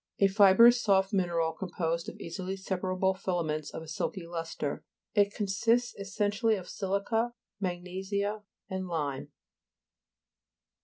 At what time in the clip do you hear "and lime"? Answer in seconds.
8.67-9.31